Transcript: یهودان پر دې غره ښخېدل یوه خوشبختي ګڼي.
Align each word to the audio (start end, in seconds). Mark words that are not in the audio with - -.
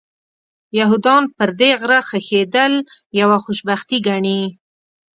یهودان 0.79 1.23
پر 1.35 1.49
دې 1.59 1.71
غره 1.79 1.99
ښخېدل 2.07 2.73
یوه 3.19 3.37
خوشبختي 3.43 3.97
ګڼي. 4.07 4.41